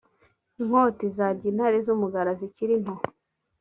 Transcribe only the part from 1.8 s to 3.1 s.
z’umugara zikiri nto